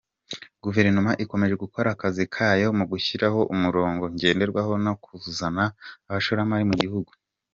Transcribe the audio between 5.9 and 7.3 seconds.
abashoramari mu gihugu.